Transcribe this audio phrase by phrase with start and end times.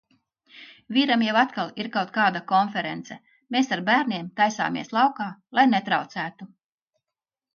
[0.95, 3.17] Vīram jau atkal ir kaut kāda konference,
[3.55, 5.27] mēs ar bērniem taisāmies laukā,
[5.59, 6.49] lai netraucētu.